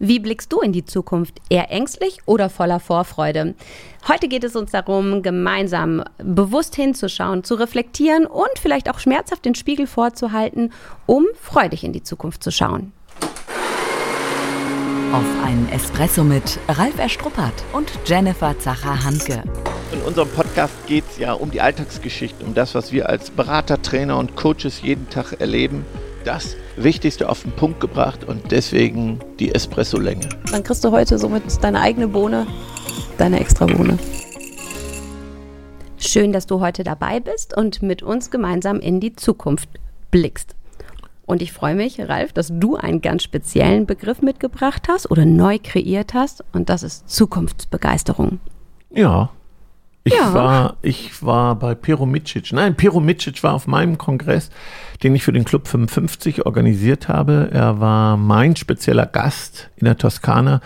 [0.00, 1.40] Wie blickst du in die Zukunft?
[1.48, 3.54] Eher ängstlich oder voller Vorfreude?
[4.06, 9.56] Heute geht es uns darum, gemeinsam bewusst hinzuschauen, zu reflektieren und vielleicht auch schmerzhaft den
[9.56, 10.72] Spiegel vorzuhalten,
[11.06, 12.92] um freudig in die Zukunft zu schauen.
[15.12, 19.42] Auf einen Espresso mit Ralf Erstruppert und Jennifer Zacher-Hanke.
[19.92, 23.82] In unserem Podcast geht es ja um die Alltagsgeschichte, um das, was wir als Berater,
[23.82, 25.84] Trainer und Coaches jeden Tag erleben.
[26.28, 30.28] Das Wichtigste auf den Punkt gebracht und deswegen die Espresso-Länge.
[30.52, 32.46] Dann kriegst du heute somit deine eigene Bohne,
[33.16, 33.98] deine extra Bohne.
[35.96, 39.70] Schön, dass du heute dabei bist und mit uns gemeinsam in die Zukunft
[40.10, 40.54] blickst.
[41.24, 45.58] Und ich freue mich, Ralf, dass du einen ganz speziellen Begriff mitgebracht hast oder neu
[45.58, 46.44] kreiert hast.
[46.52, 48.38] Und das ist Zukunftsbegeisterung.
[48.90, 49.30] Ja,
[50.08, 50.34] ich, ja.
[50.34, 52.52] war, ich war bei Pero Micic.
[52.52, 54.50] Nein, Pero Micic war auf meinem Kongress,
[55.02, 57.50] den ich für den Club 55 organisiert habe.
[57.52, 60.60] Er war mein spezieller Gast in der Toskana.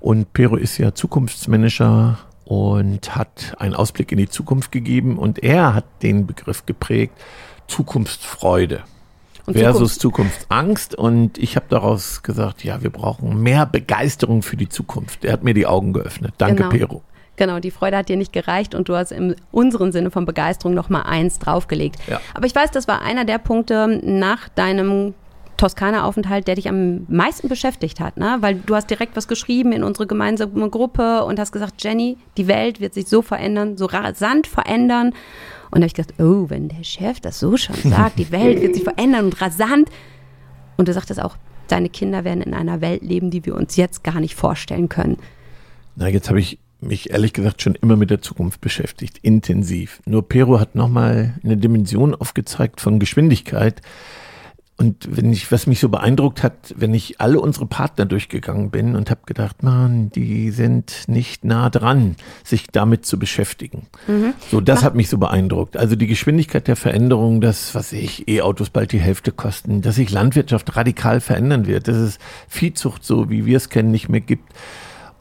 [0.00, 5.18] Und Pero ist ja Zukunftsmanager und hat einen Ausblick in die Zukunft gegeben.
[5.18, 7.14] Und er hat den Begriff geprägt,
[7.68, 8.84] Zukunftsfreude.
[9.46, 10.94] Und versus Zukunftsangst.
[10.94, 15.24] Und ich habe daraus gesagt, ja, wir brauchen mehr Begeisterung für die Zukunft.
[15.24, 16.34] Er hat mir die Augen geöffnet.
[16.38, 16.68] Danke, genau.
[16.70, 17.02] Pero.
[17.36, 20.74] Genau, die Freude hat dir nicht gereicht und du hast in unserem Sinne von Begeisterung
[20.74, 21.96] noch mal eins draufgelegt.
[22.06, 22.20] Ja.
[22.32, 25.14] Aber ich weiß, das war einer der Punkte nach deinem
[25.56, 28.38] Toskana-Aufenthalt, der dich am meisten beschäftigt hat, ne?
[28.40, 32.48] Weil du hast direkt was geschrieben in unsere gemeinsame Gruppe und hast gesagt, Jenny, die
[32.48, 35.08] Welt wird sich so verändern, so rasant verändern.
[35.70, 38.60] Und da habe ich gedacht, oh, wenn der Chef das so schon sagt, die Welt
[38.60, 39.88] wird sich verändern und rasant.
[40.76, 41.36] Und du sagtest auch,
[41.68, 45.18] deine Kinder werden in einer Welt leben, die wir uns jetzt gar nicht vorstellen können.
[45.96, 50.00] Na, jetzt habe ich mich ehrlich gesagt schon immer mit der Zukunft beschäftigt, intensiv.
[50.06, 53.80] Nur Pero hat nochmal eine Dimension aufgezeigt von Geschwindigkeit.
[54.76, 58.96] Und wenn ich, was mich so beeindruckt hat, wenn ich alle unsere Partner durchgegangen bin
[58.96, 63.86] und habe gedacht, man, die sind nicht nah dran, sich damit zu beschäftigen.
[64.08, 64.34] Mhm.
[64.50, 64.86] So, das Mach.
[64.86, 65.76] hat mich so beeindruckt.
[65.76, 70.10] Also die Geschwindigkeit der Veränderung, dass, was ich, E-Autos bald die Hälfte kosten, dass sich
[70.10, 72.18] Landwirtschaft radikal verändern wird, dass es
[72.48, 74.52] Viehzucht so, wie wir es kennen, nicht mehr gibt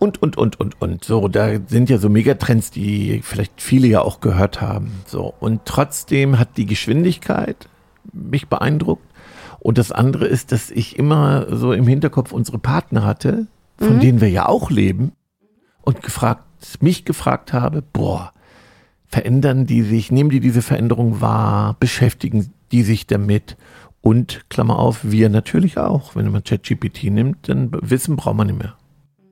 [0.04, 1.04] und, und, und, und, und.
[1.06, 4.92] So, da sind ja so Megatrends, die vielleicht viele ja auch gehört haben.
[5.06, 7.70] So, und trotzdem hat die Geschwindigkeit
[8.12, 9.06] mich beeindruckt.
[9.60, 13.48] Und das andere ist, dass ich immer so im Hinterkopf unsere Partner hatte,
[13.78, 14.00] von mhm.
[14.02, 15.14] denen wir ja auch leben,
[15.84, 16.44] und gefragt,
[16.82, 18.34] mich gefragt habe, boah,
[19.08, 23.56] verändern die sich, nehmen die diese Veränderung wahr, beschäftigen die sich damit
[24.02, 26.16] und, Klammer auf, wir natürlich auch.
[26.16, 28.76] Wenn man ChatGPT nimmt, dann Wissen braucht man nicht mehr.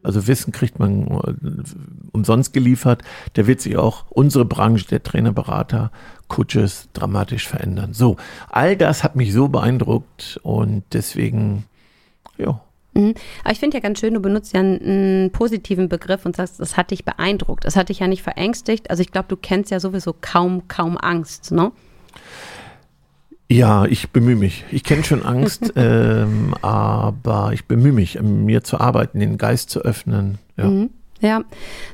[0.03, 1.33] Also Wissen kriegt man äh,
[2.11, 3.03] umsonst geliefert.
[3.35, 5.91] Der wird sich auch unsere Branche der Trainerberater,
[6.27, 7.93] Coaches dramatisch verändern.
[7.93, 8.17] So,
[8.49, 11.65] all das hat mich so beeindruckt und deswegen,
[12.37, 12.61] ja.
[12.93, 13.13] Mhm.
[13.43, 16.59] Aber ich finde ja ganz schön, du benutzt ja einen, einen, positiven Begriff und sagst,
[16.59, 17.65] das hat dich beeindruckt.
[17.65, 18.89] Das hat dich ja nicht verängstigt.
[18.89, 21.71] Also ich glaube, du kennst ja sowieso kaum, kaum Angst, ne?
[23.51, 24.63] Ja, ich bemühe mich.
[24.71, 29.81] Ich kenne schon Angst, ähm, aber ich bemühe mich, mir zu arbeiten, den Geist zu
[29.81, 30.37] öffnen.
[30.55, 30.65] Ja.
[30.65, 30.89] Mhm.
[31.19, 31.43] Ja,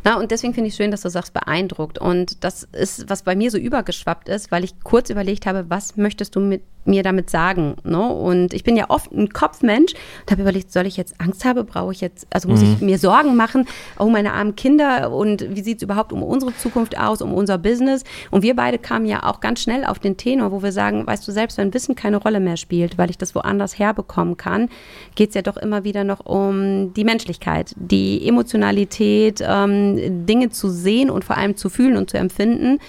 [0.06, 2.00] na und deswegen finde ich schön, dass du sagst, beeindruckt.
[2.00, 5.98] Und das ist, was bei mir so übergeschwappt ist, weil ich kurz überlegt habe, was
[5.98, 7.76] möchtest du mit mir damit sagen?
[7.84, 8.02] Ne?
[8.02, 11.66] Und ich bin ja oft ein Kopfmensch und habe überlegt, soll ich jetzt Angst haben?
[11.66, 12.74] Brauche ich jetzt, also muss mhm.
[12.74, 13.68] ich mir Sorgen machen?
[14.00, 17.58] Oh, meine armen Kinder und wie sieht es überhaupt um unsere Zukunft aus, um unser
[17.58, 18.04] Business?
[18.32, 21.28] Und wir beide kamen ja auch ganz schnell auf den Tenor, wo wir sagen, weißt
[21.28, 24.70] du, selbst wenn Wissen keine Rolle mehr spielt, weil ich das woanders herbekommen kann,
[25.16, 30.70] geht es ja doch immer wieder noch um die Menschlichkeit, die Emotionalität, ähm, Dinge zu
[30.70, 32.80] sehen und vor allem zu fühlen und zu empfinden,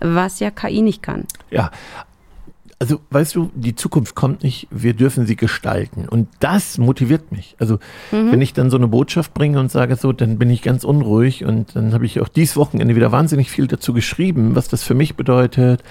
[0.00, 1.24] was ja KI nicht kann.
[1.50, 1.70] Ja,
[2.80, 6.08] also weißt du, die Zukunft kommt nicht, wir dürfen sie gestalten.
[6.08, 7.56] Und das motiviert mich.
[7.58, 7.80] Also
[8.12, 8.30] mhm.
[8.30, 11.44] wenn ich dann so eine Botschaft bringe und sage so, dann bin ich ganz unruhig
[11.44, 14.94] und dann habe ich auch dieses Wochenende wieder wahnsinnig viel dazu geschrieben, was das für
[14.94, 15.82] mich bedeutet,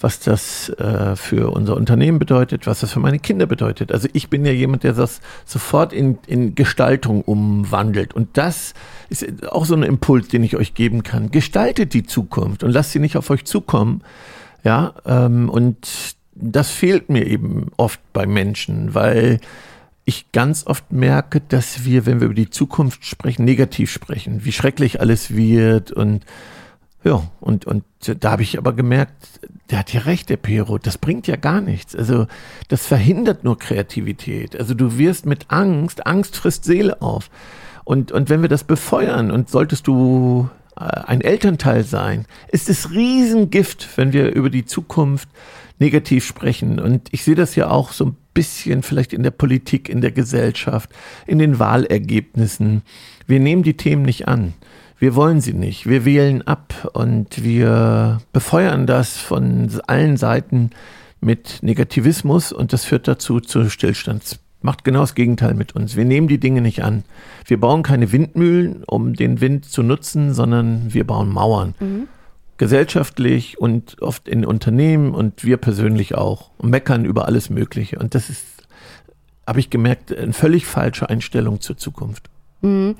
[0.00, 3.92] was das äh, für unser Unternehmen bedeutet, was das für meine Kinder bedeutet.
[3.92, 8.14] Also ich bin ja jemand, der das sofort in, in Gestaltung umwandelt.
[8.14, 8.74] Und das
[9.10, 11.30] ist auch so ein Impuls, den ich euch geben kann.
[11.30, 14.02] Gestaltet die Zukunft und lasst sie nicht auf euch zukommen.
[14.64, 19.40] Ja, ähm, und das fehlt mir eben oft bei Menschen, weil
[20.04, 24.52] ich ganz oft merke, dass wir, wenn wir über die Zukunft sprechen, negativ sprechen, wie
[24.52, 26.24] schrecklich alles wird und
[27.04, 27.84] ja, und, und
[28.20, 29.40] da habe ich aber gemerkt,
[29.70, 31.96] der hat ja recht, der Pero, das bringt ja gar nichts.
[31.96, 32.28] Also
[32.68, 34.56] das verhindert nur Kreativität.
[34.56, 37.28] Also du wirst mit Angst, Angst frisst Seele auf.
[37.84, 42.90] Und, und wenn wir das befeuern und solltest du äh, ein Elternteil sein, ist es
[42.90, 45.28] Riesengift, wenn wir über die Zukunft
[45.82, 46.78] negativ sprechen.
[46.78, 50.12] Und ich sehe das ja auch so ein bisschen vielleicht in der Politik, in der
[50.12, 50.90] Gesellschaft,
[51.26, 52.82] in den Wahlergebnissen.
[53.26, 54.54] Wir nehmen die Themen nicht an.
[54.98, 55.88] Wir wollen sie nicht.
[55.88, 60.70] Wir wählen ab und wir befeuern das von allen Seiten
[61.20, 64.38] mit Negativismus und das führt dazu zu Stillstands.
[64.60, 65.96] Macht genau das Gegenteil mit uns.
[65.96, 67.02] Wir nehmen die Dinge nicht an.
[67.44, 71.74] Wir bauen keine Windmühlen, um den Wind zu nutzen, sondern wir bauen Mauern.
[71.80, 72.06] Mhm.
[72.62, 76.52] Gesellschaftlich und oft in Unternehmen und wir persönlich auch.
[76.58, 77.98] Und meckern über alles Mögliche.
[77.98, 78.44] Und das ist,
[79.44, 82.30] habe ich gemerkt, eine völlig falsche Einstellung zur Zukunft.
[82.60, 82.94] Mhm.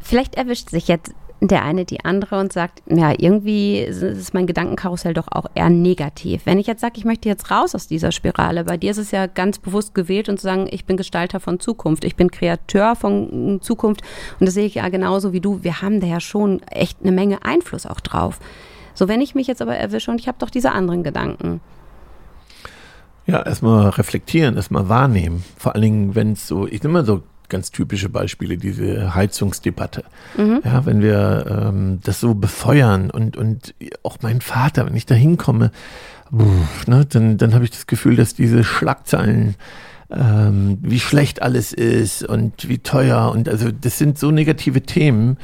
[0.00, 5.12] Vielleicht erwischt sich jetzt der eine die andere und sagt, ja, irgendwie ist mein Gedankenkarussell
[5.12, 6.46] doch auch eher negativ.
[6.46, 9.10] Wenn ich jetzt sage, ich möchte jetzt raus aus dieser Spirale, bei dir ist es
[9.10, 12.96] ja ganz bewusst gewählt und zu sagen, ich bin Gestalter von Zukunft, ich bin Kreateur
[12.96, 14.00] von Zukunft
[14.40, 15.62] und das sehe ich ja genauso wie du.
[15.62, 18.40] Wir haben da ja schon echt eine Menge Einfluss auch drauf.
[18.98, 21.60] So, wenn ich mich jetzt aber erwische und ich habe doch diese anderen Gedanken.
[23.26, 25.44] Ja, erstmal reflektieren, erstmal wahrnehmen.
[25.56, 30.02] Vor allen Dingen, wenn es so, ich nehme mal so ganz typische Beispiele, diese Heizungsdebatte.
[30.36, 30.62] Mhm.
[30.64, 33.72] Ja, wenn wir ähm, das so befeuern und, und
[34.02, 35.70] auch mein Vater, wenn ich da hinkomme,
[36.32, 39.54] ne, dann, dann habe ich das Gefühl, dass diese Schlagzeilen
[40.10, 45.36] ähm, wie schlecht alles ist und wie teuer und also das sind so negative Themen,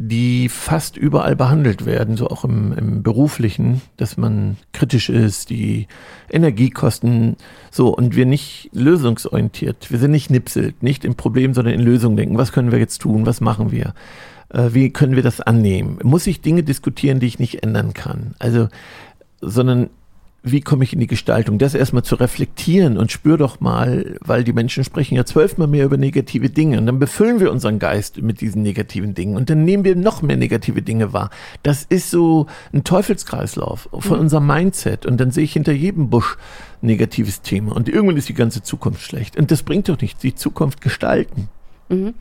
[0.00, 5.88] die fast überall behandelt werden, so auch im, im beruflichen, dass man kritisch ist, die
[6.30, 7.36] Energiekosten,
[7.72, 12.16] so, und wir nicht lösungsorientiert, wir sind nicht nipselt, nicht im Problem, sondern in Lösungen
[12.16, 12.38] denken.
[12.38, 13.26] Was können wir jetzt tun?
[13.26, 13.92] Was machen wir?
[14.50, 15.98] Äh, wie können wir das annehmen?
[16.04, 18.36] Muss ich Dinge diskutieren, die ich nicht ändern kann?
[18.38, 18.68] Also,
[19.40, 19.90] sondern
[20.52, 21.58] wie komme ich in die Gestaltung?
[21.58, 25.84] Das erstmal zu reflektieren und spür doch mal, weil die Menschen sprechen ja zwölfmal mehr
[25.84, 29.64] über negative Dinge und dann befüllen wir unseren Geist mit diesen negativen Dingen und dann
[29.64, 31.30] nehmen wir noch mehr negative Dinge wahr.
[31.62, 34.22] Das ist so ein Teufelskreislauf von mhm.
[34.22, 36.36] unserem Mindset und dann sehe ich hinter jedem Busch
[36.80, 40.34] negatives Thema und irgendwann ist die ganze Zukunft schlecht und das bringt doch nichts, die
[40.34, 41.48] Zukunft gestalten.
[41.88, 42.14] Mhm.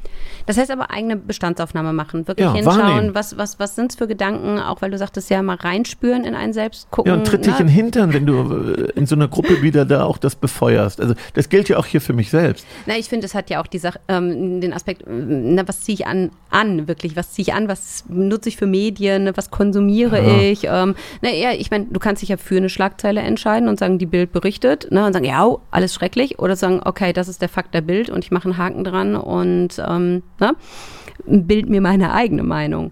[0.45, 3.15] Das heißt aber eigene Bestandsaufnahme machen, wirklich ja, hinschauen, wahrnehmen.
[3.15, 6.35] was, was, was sind es für Gedanken, auch weil du sagtest ja mal reinspüren in
[6.35, 7.11] einen selbst gucken.
[7.11, 7.47] Ja, und tritt ne?
[7.47, 10.35] dich in den Hintern, wenn du äh, in so einer Gruppe wieder da auch das
[10.35, 11.01] befeuerst.
[11.01, 12.65] Also das gilt ja auch hier für mich selbst.
[12.85, 15.95] Na, ich finde, es hat ja auch die Sache, ähm, den Aspekt, na, was ziehe
[15.95, 20.25] ich an, an, wirklich, was ziehe ich an, was nutze ich für Medien, was konsumiere
[20.25, 20.39] ja.
[20.39, 20.63] ich.
[20.63, 23.97] Ähm, na, ja, ich meine, du kannst dich ja für eine Schlagzeile entscheiden und sagen,
[23.97, 27.49] die Bild berichtet, ne, und sagen, ja, alles schrecklich, oder sagen, okay, das ist der
[27.49, 30.55] Fakt der Bild und ich mache einen Haken dran und und ähm, ne,
[31.25, 32.91] bild mir meine eigene Meinung.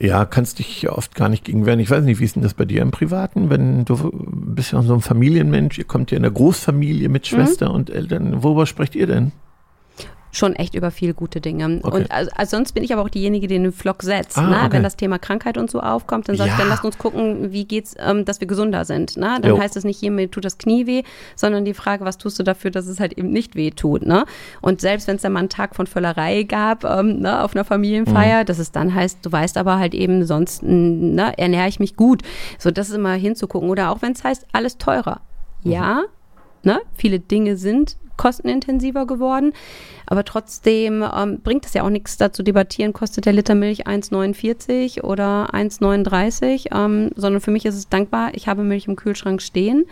[0.00, 1.78] Ja, kannst dich oft gar nicht gegen wehren.
[1.78, 4.82] Ich weiß nicht, wie ist denn das bei dir im Privaten, wenn du bist ja
[4.82, 7.36] so ein Familienmensch, ihr kommt ja in einer Großfamilie mit mhm.
[7.36, 7.74] Schwester mhm.
[7.76, 8.42] und Eltern.
[8.42, 9.32] Worüber sprecht ihr denn?
[10.36, 11.80] Schon echt über viel gute Dinge.
[11.82, 11.96] Okay.
[11.96, 14.36] Und also, also, sonst bin ich aber auch diejenige, die den Vlog setzt.
[14.36, 14.56] Ah, ne?
[14.56, 14.72] okay.
[14.72, 16.54] Wenn das Thema Krankheit und so aufkommt, dann sage ja.
[16.54, 19.16] ich, dann lasst uns gucken, wie geht's, ähm, dass wir gesünder sind.
[19.16, 19.38] Ne?
[19.40, 19.58] Dann jo.
[19.58, 21.02] heißt es nicht, mir tut das Knie weh,
[21.36, 24.04] sondern die Frage, was tust du dafür, dass es halt eben nicht weh tut.
[24.04, 24.24] Ne?
[24.60, 27.64] Und selbst wenn es dann mal einen Tag von Völlerei gab ähm, ne, auf einer
[27.64, 28.46] Familienfeier, mhm.
[28.46, 32.22] dass es dann heißt, du weißt aber halt eben, sonst ne, ernähre ich mich gut.
[32.58, 33.70] So, das ist immer hinzugucken.
[33.70, 35.20] Oder auch wenn es heißt, alles teurer.
[35.62, 36.02] Ja,
[36.62, 36.72] mhm.
[36.72, 36.80] ne?
[36.94, 39.52] viele Dinge sind kostenintensiver geworden.
[40.06, 45.02] Aber trotzdem ähm, bringt es ja auch nichts dazu debattieren, kostet der Liter Milch 1,49
[45.02, 49.86] oder 1,39, ähm, sondern für mich ist es dankbar, ich habe Milch im Kühlschrank stehen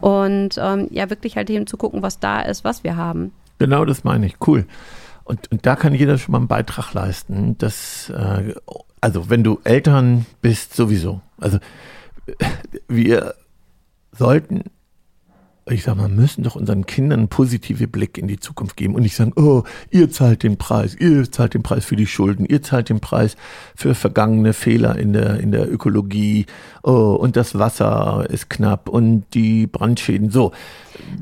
[0.00, 3.32] und ähm, ja, wirklich halt eben zu gucken, was da ist, was wir haben.
[3.58, 4.66] Genau das meine ich, cool.
[5.24, 8.54] Und, und da kann jeder schon mal einen Beitrag leisten, dass, äh,
[9.00, 11.20] also wenn du Eltern bist, sowieso.
[11.40, 11.58] Also
[12.88, 13.34] wir
[14.12, 14.64] sollten
[15.66, 19.02] ich sag mal, müssen doch unseren Kindern einen positiven Blick in die Zukunft geben und
[19.02, 22.62] nicht sagen, oh, ihr zahlt den Preis, ihr zahlt den Preis für die Schulden, ihr
[22.62, 23.36] zahlt den Preis
[23.76, 26.46] für vergangene Fehler in der, in der Ökologie,
[26.82, 30.52] oh, und das Wasser ist knapp und die Brandschäden, so.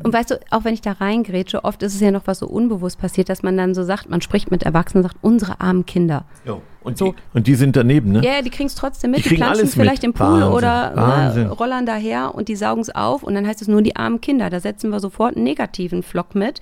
[0.02, 2.46] Und weißt du, auch wenn ich da reingrätsche, oft ist es ja noch was so
[2.46, 5.86] unbewusst passiert, dass man dann so sagt, man spricht mit Erwachsenen und sagt, unsere armen
[5.86, 6.24] Kinder.
[6.44, 6.62] Jo.
[6.82, 7.12] Und, so.
[7.12, 8.24] die, und die sind daneben, ne?
[8.24, 9.24] Ja, die kriegen es trotzdem mit.
[9.24, 10.04] Die, die planschen vielleicht mit.
[10.04, 10.52] im Pool Wahnsinn.
[10.52, 11.44] oder Wahnsinn.
[11.44, 14.22] Ne, rollern daher und die saugen es auf und dann heißt es nur die armen
[14.22, 14.48] Kinder.
[14.48, 16.60] Da setzen wir sofort einen negativen Flock mit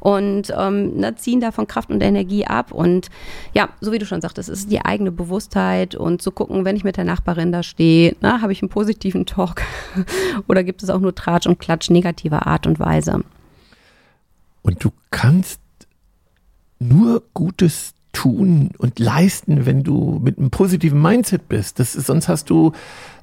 [0.00, 2.72] und ähm, ne, ziehen davon Kraft und Energie ab.
[2.72, 3.08] Und
[3.54, 6.76] ja, so wie du schon sagtest, es ist die eigene Bewusstheit und zu gucken, wenn
[6.76, 9.62] ich mit der Nachbarin da stehe, ne, habe ich einen positiven Talk
[10.48, 13.22] oder gibt es auch nur Tratsch und Klatsch negativer Art und Weise.
[14.62, 15.60] Und du kannst
[16.78, 21.78] nur Gutes tun und leisten, wenn du mit einem positiven Mindset bist.
[21.78, 22.72] Das ist, sonst hast du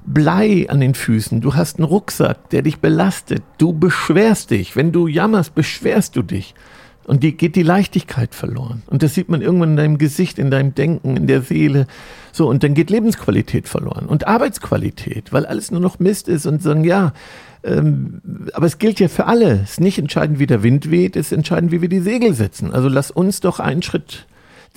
[0.06, 4.76] Blei an den Füßen, du hast einen Rucksack, der dich belastet, du beschwerst dich.
[4.76, 6.54] Wenn du jammerst, beschwerst du dich.
[7.04, 8.82] Und die geht die Leichtigkeit verloren.
[8.86, 11.86] Und das sieht man irgendwann in deinem Gesicht, in deinem Denken, in der Seele.
[12.32, 16.62] So, und dann geht Lebensqualität verloren und Arbeitsqualität, weil alles nur noch Mist ist und
[16.62, 17.14] sagen, ja,
[17.64, 18.20] ähm,
[18.52, 19.60] aber es gilt ja für alle.
[19.62, 22.34] Es ist nicht entscheidend, wie der Wind weht, es ist entscheidend, wie wir die Segel
[22.34, 22.72] setzen.
[22.74, 24.26] Also lass uns doch einen Schritt.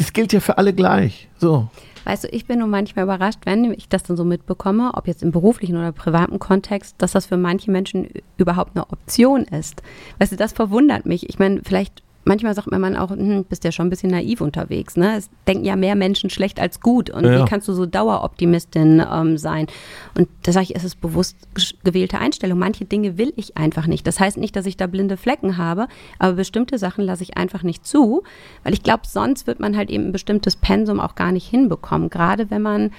[0.01, 1.29] Das gilt ja für alle gleich.
[1.37, 1.69] So.
[2.05, 5.21] Weißt du, ich bin nur manchmal überrascht, wenn ich das dann so mitbekomme, ob jetzt
[5.21, 9.83] im beruflichen oder privaten Kontext, dass das für manche Menschen überhaupt eine Option ist.
[10.17, 11.29] Weißt du, das verwundert mich.
[11.29, 14.95] Ich meine, vielleicht manchmal sagt man auch, hm, bist ja schon ein bisschen naiv unterwegs.
[14.97, 15.17] Ne?
[15.17, 17.09] Es denken ja mehr Menschen schlecht als gut.
[17.09, 19.67] Und ja, wie kannst du so Daueroptimistin ähm, sein?
[20.15, 21.35] Und da sage ich, es ist bewusst
[21.83, 22.59] gewählte Einstellung.
[22.59, 24.05] Manche Dinge will ich einfach nicht.
[24.05, 25.87] Das heißt nicht, dass ich da blinde Flecken habe,
[26.19, 28.23] aber bestimmte Sachen lasse ich einfach nicht zu,
[28.63, 32.09] weil ich glaube, sonst wird man halt eben ein bestimmtes Pensum auch gar nicht hinbekommen,
[32.09, 32.91] gerade wenn man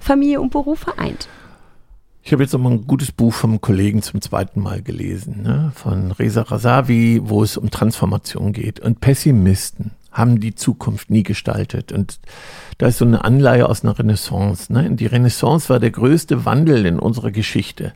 [0.00, 1.28] Familie und Beruf vereint.
[2.26, 5.70] Ich habe jetzt noch mal ein gutes Buch vom Kollegen zum zweiten Mal gelesen, ne?
[5.76, 8.80] von Reza Razavi, wo es um Transformation geht.
[8.80, 11.92] Und Pessimisten haben die Zukunft nie gestaltet.
[11.92, 12.18] Und
[12.78, 14.72] da ist so eine Anleihe aus einer Renaissance.
[14.72, 14.90] Ne?
[14.90, 17.92] Die Renaissance war der größte Wandel in unserer Geschichte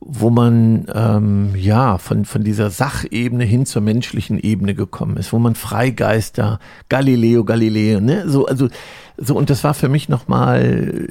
[0.00, 5.38] wo man ähm, ja von, von dieser Sachebene hin zur menschlichen Ebene gekommen ist, wo
[5.38, 8.68] man Freigeister, Galileo, Galileo, ne, so, also,
[9.18, 11.06] so, und das war für mich nochmal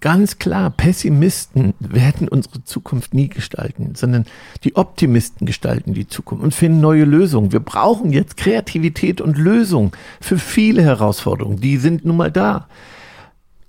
[0.00, 4.24] ganz klar, Pessimisten werden unsere Zukunft nie gestalten, sondern
[4.64, 7.52] die Optimisten gestalten die Zukunft und finden neue Lösungen.
[7.52, 12.66] Wir brauchen jetzt Kreativität und Lösung für viele Herausforderungen, die sind nun mal da.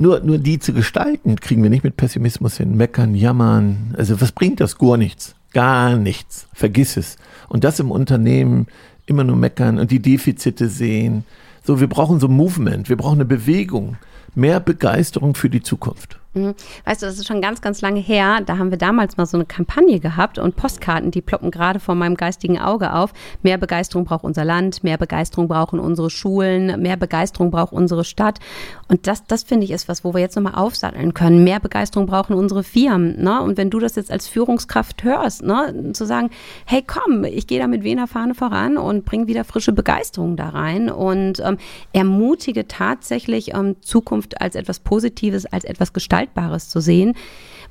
[0.04, 2.76] Nur, nur die zu gestalten, kriegen wir nicht mit Pessimismus hin.
[2.76, 3.96] Meckern, jammern.
[3.98, 4.78] Also was bringt das?
[4.78, 5.34] Gar nichts.
[5.54, 6.50] Gar nichts.
[6.54, 7.16] Vergiss es.
[7.48, 8.68] Und das im Unternehmen
[9.06, 11.24] immer nur meckern und die Defizite sehen.
[11.64, 12.90] So, wir brauchen so Movement.
[12.90, 13.96] Wir brauchen eine Bewegung.
[14.36, 16.20] Mehr Begeisterung für die Zukunft.
[16.36, 18.42] Weißt du, das ist schon ganz, ganz lange her.
[18.44, 21.94] Da haben wir damals mal so eine Kampagne gehabt und Postkarten, die ploppen gerade vor
[21.94, 23.14] meinem geistigen Auge auf.
[23.44, 28.40] Mehr Begeisterung braucht unser Land, mehr Begeisterung brauchen unsere Schulen, mehr Begeisterung braucht unsere Stadt.
[28.88, 31.44] Und das, das finde ich ist was, wo wir jetzt nochmal aufsatteln können.
[31.44, 33.22] Mehr Begeisterung brauchen unsere Firmen.
[33.22, 33.40] Ne?
[33.40, 35.92] Und wenn du das jetzt als Führungskraft hörst, ne?
[35.94, 36.32] zu sagen,
[36.66, 40.50] hey komm, ich gehe da mit Wiener Fahne voran und bringe wieder frische Begeisterung da
[40.50, 41.58] rein und ähm,
[41.92, 47.14] ermutige tatsächlich ähm, Zukunft als etwas Positives, als etwas Gestaltendes Gestaltbares zu sehen.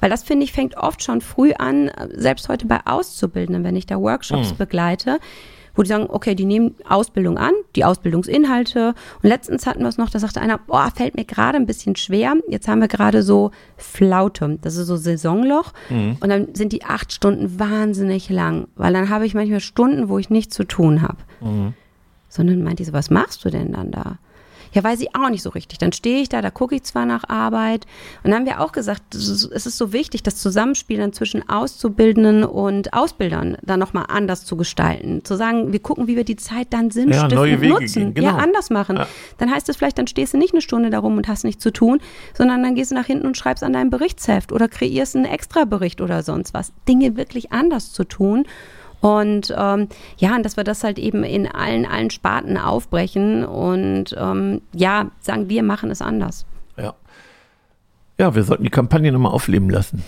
[0.01, 3.87] Weil das, finde ich, fängt oft schon früh an, selbst heute bei Auszubildenden, wenn ich
[3.87, 4.57] da Workshops mhm.
[4.57, 5.21] begleite,
[5.75, 8.95] wo die sagen, okay, die nehmen Ausbildung an, die Ausbildungsinhalte.
[9.23, 11.95] Und letztens hatten wir es noch, da sagte einer, boah, fällt mir gerade ein bisschen
[11.97, 12.35] schwer.
[12.49, 15.73] Jetzt haben wir gerade so Flaute, das ist so Saisonloch.
[15.89, 16.17] Mhm.
[16.21, 20.19] Und dann sind die acht Stunden wahnsinnig lang, weil dann habe ich manchmal Stunden, wo
[20.19, 21.19] ich nichts zu tun habe.
[21.41, 21.75] Mhm.
[22.29, 24.19] Sondern meint die so, was machst du denn dann da?
[24.73, 25.79] Ja, weiß ich auch nicht so richtig.
[25.79, 27.87] Dann stehe ich da, da gucke ich zwar nach Arbeit.
[28.23, 32.45] Und dann haben wir auch gesagt, es ist so wichtig, das Zusammenspiel dann zwischen Auszubildenden
[32.45, 35.25] und Ausbildern dann nochmal anders zu gestalten.
[35.25, 38.15] Zu sagen, wir gucken, wie wir die Zeit dann sinnstiftend ja, nutzen.
[38.15, 38.29] Genau.
[38.29, 38.97] Ja, anders machen.
[38.97, 39.07] Ja.
[39.39, 41.73] Dann heißt es vielleicht, dann stehst du nicht eine Stunde darum und hast nichts zu
[41.73, 42.01] tun,
[42.35, 46.01] sondern dann gehst du nach hinten und schreibst an deinem Berichtsheft oder kreierst einen Extrabericht
[46.01, 46.73] oder sonst was.
[46.89, 48.47] Dinge wirklich anders zu tun.
[49.03, 54.15] Und ähm, ja, und dass wir das halt eben in allen, allen Sparten aufbrechen und
[54.17, 56.47] ähm, ja, sagen, wir machen es anders.
[56.77, 56.95] Ja.
[58.17, 60.05] Ja, wir sollten die Kampagne nochmal aufleben lassen.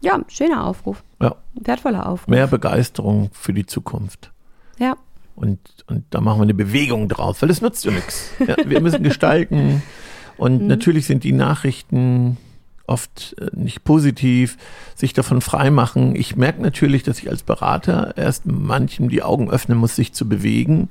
[0.00, 1.04] Ja, schöner Aufruf.
[1.22, 1.36] Ja.
[1.54, 2.26] Wertvoller Aufruf.
[2.26, 4.32] Mehr Begeisterung für die Zukunft.
[4.80, 4.96] Ja.
[5.36, 8.32] Und, und da machen wir eine Bewegung draus, weil das nutzt ja nichts.
[8.44, 9.80] Ja, wir müssen gestalten.
[10.36, 10.66] Und mhm.
[10.66, 12.36] natürlich sind die Nachrichten
[12.86, 14.56] oft äh, nicht positiv,
[14.94, 16.16] sich davon freimachen.
[16.16, 20.28] Ich merke natürlich, dass ich als Berater erst manchem die Augen öffnen muss, sich zu
[20.28, 20.88] bewegen.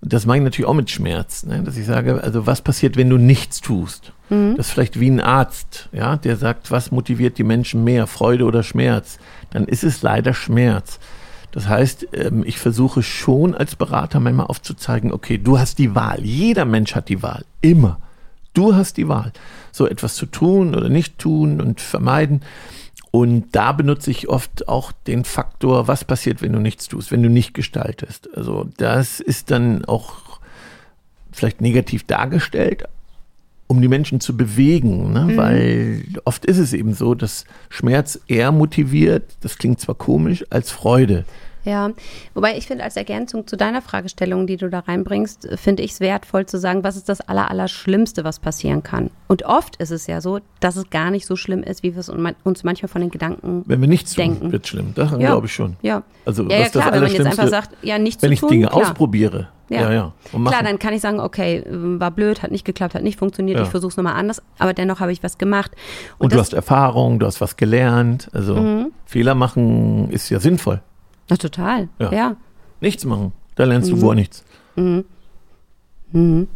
[0.00, 1.62] Und das mache ich natürlich auch mit Schmerz, ne?
[1.62, 4.12] dass ich sage, also was passiert, wenn du nichts tust?
[4.30, 4.56] Mhm.
[4.56, 8.44] Das ist vielleicht wie ein Arzt, ja, der sagt, was motiviert die Menschen mehr, Freude
[8.44, 9.18] oder Schmerz?
[9.50, 11.00] Dann ist es leider Schmerz.
[11.50, 16.20] Das heißt, ähm, ich versuche schon als Berater manchmal aufzuzeigen, okay, du hast die Wahl.
[16.22, 17.44] Jeder Mensch hat die Wahl.
[17.60, 17.98] Immer.
[18.54, 19.32] Du hast die Wahl,
[19.78, 22.42] so etwas zu tun oder nicht tun und vermeiden.
[23.10, 27.22] Und da benutze ich oft auch den Faktor, was passiert, wenn du nichts tust, wenn
[27.22, 28.28] du nicht gestaltest.
[28.36, 30.40] Also das ist dann auch
[31.32, 32.84] vielleicht negativ dargestellt,
[33.66, 35.24] um die Menschen zu bewegen, ne?
[35.24, 35.36] Mhm.
[35.36, 40.70] weil oft ist es eben so, dass Schmerz eher motiviert, das klingt zwar komisch, als
[40.70, 41.24] Freude.
[41.64, 41.90] Ja,
[42.34, 46.00] wobei ich finde, als Ergänzung zu deiner Fragestellung, die du da reinbringst, finde ich es
[46.00, 49.10] wertvoll zu sagen, was ist das Allerallerschlimmste, was passieren kann.
[49.26, 52.00] Und oft ist es ja so, dass es gar nicht so schlimm ist, wie wir
[52.00, 54.40] es uns manchmal von den Gedanken Wenn wir nichts denken.
[54.40, 54.94] tun, wird schlimm.
[54.94, 55.28] Daran ja.
[55.28, 55.76] glaube ich schon.
[55.82, 58.50] Ja, also, ja, ja klar, wenn man jetzt einfach sagt, ja, nichts Wenn ich tun,
[58.50, 58.82] Dinge klar.
[58.82, 59.92] ausprobiere, ja, ja.
[59.92, 60.12] ja.
[60.30, 63.64] Klar, dann kann ich sagen, okay, war blöd, hat nicht geklappt, hat nicht funktioniert, ja.
[63.64, 65.72] ich versuche es nochmal anders, aber dennoch habe ich was gemacht.
[66.18, 68.28] Und, Und du hast Erfahrung, du hast was gelernt.
[68.32, 68.92] Also mhm.
[69.04, 70.80] Fehler machen ist ja sinnvoll.
[71.28, 72.12] Na, total, ja.
[72.12, 72.36] ja.
[72.80, 73.96] Nichts machen, da lernst mhm.
[73.96, 74.44] du wohl nichts.
[74.76, 75.04] Mhm.
[76.12, 76.48] Mhm.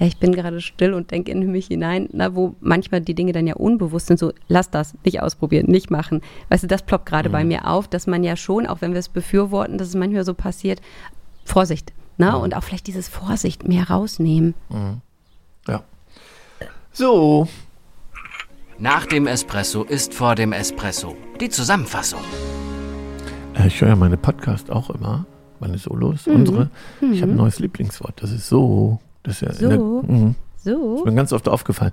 [0.00, 3.32] Ja, ich bin gerade still und denke in mich hinein, na, wo manchmal die Dinge
[3.32, 6.22] dann ja unbewusst sind, so, lass das, nicht ausprobieren, nicht machen.
[6.48, 7.32] Weißt du, das ploppt gerade mhm.
[7.34, 10.24] bei mir auf, dass man ja schon, auch wenn wir es befürworten, dass es manchmal
[10.24, 10.80] so passiert,
[11.44, 12.30] Vorsicht, ne?
[12.30, 12.38] Mhm.
[12.38, 14.54] Und auch vielleicht dieses Vorsicht mehr rausnehmen.
[14.70, 15.02] Mhm.
[15.68, 15.82] Ja.
[16.92, 17.46] So.
[18.78, 21.14] Nach dem Espresso ist vor dem Espresso.
[21.40, 22.20] Die Zusammenfassung.
[23.60, 25.26] Äh, ich höre ja meine Podcast auch immer,
[25.58, 26.34] meine Solos, mhm.
[26.34, 26.70] unsere.
[27.00, 27.36] Ich habe ein mhm.
[27.36, 28.98] neues Lieblingswort, das ist so.
[29.22, 29.68] Das ist ja so.
[29.68, 30.96] Der, mh, so.
[30.96, 31.92] Ist mir ganz oft aufgefallen.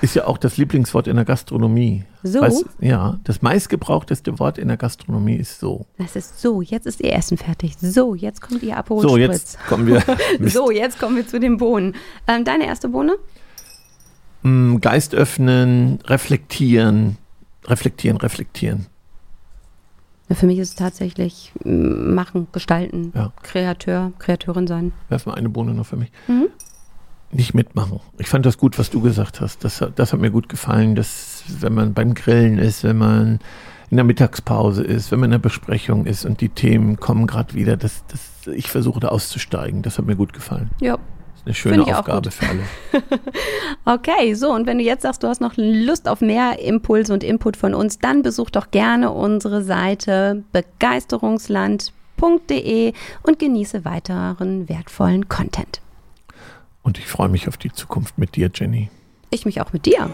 [0.00, 2.04] Ist ja auch das Lieblingswort in der Gastronomie.
[2.22, 2.40] So?
[2.40, 5.86] Weiß, ja, das meistgebrauchteste Wort in der Gastronomie ist so.
[5.98, 7.74] Das ist so, jetzt ist Ihr Essen fertig.
[7.80, 10.02] So, jetzt kommt Ihr Aperol So, jetzt kommen wir.
[10.48, 11.94] so, jetzt kommen wir zu den Bohnen.
[12.26, 13.14] Ähm, deine erste Bohne?
[14.42, 17.16] Mm, Geist öffnen, reflektieren,
[17.66, 18.86] reflektieren, reflektieren.
[20.30, 23.32] Für mich ist es tatsächlich mm, machen, gestalten, ja.
[23.42, 24.92] Kreateur, Kreateurin sein.
[25.08, 26.10] Werf mal eine Bohne noch für mich.
[26.28, 26.48] Mhm.
[27.30, 28.00] Nicht mitmachen.
[28.18, 29.64] Ich fand das gut, was du gesagt hast.
[29.64, 33.40] Das, das hat mir gut gefallen, dass wenn man beim Grillen ist, wenn man
[33.90, 37.54] in der Mittagspause ist, wenn man in der Besprechung ist und die Themen kommen gerade
[37.54, 39.82] wieder, dass, dass ich versuche da auszusteigen.
[39.82, 40.70] Das hat mir gut gefallen.
[40.80, 40.98] Ja,
[41.44, 42.62] eine schöne Aufgabe für alle.
[43.84, 47.22] okay, so und wenn du jetzt sagst, du hast noch Lust auf mehr Impulse und
[47.24, 55.80] Input von uns, dann besuch doch gerne unsere Seite begeisterungsland.de und genieße weiteren wertvollen Content.
[56.82, 58.90] Und ich freue mich auf die Zukunft mit dir, Jenny.
[59.30, 60.10] Ich mich auch mit dir.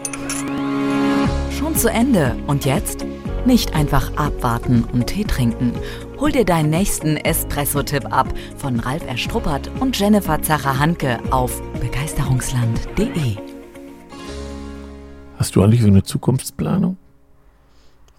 [1.57, 2.35] Schon zu Ende.
[2.47, 3.05] Und jetzt?
[3.45, 5.73] Nicht einfach abwarten und Tee trinken.
[6.21, 13.37] Hol dir deinen nächsten Espresso-Tipp ab von Ralf Erstruppert und Jennifer Zacher-Hanke auf begeisterungsland.de.
[15.37, 16.97] Hast du eigentlich so eine Zukunftsplanung?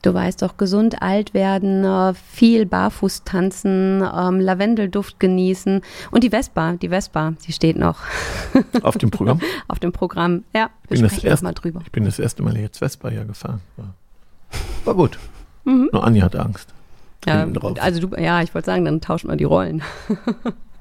[0.03, 5.81] Du weißt doch, gesund alt werden, äh, viel barfuß tanzen, ähm, Lavendelduft genießen
[6.11, 8.01] und die Vespa, die Vespa, die steht noch.
[8.83, 9.41] Auf dem Programm?
[9.69, 10.71] Auf dem Programm, ja.
[10.89, 11.81] Wir ich bin sprechen erste, mal drüber.
[11.85, 13.61] Ich bin das erste Mal jetzt Vespa ja gefahren.
[13.77, 13.95] War,
[14.87, 15.21] war gut.
[15.65, 15.89] Mhm.
[15.93, 16.75] Nur Anja hatte Angst.
[17.27, 17.47] Ja,
[17.81, 19.83] also du, ja, ich wollte sagen, dann tauschen wir die Rollen.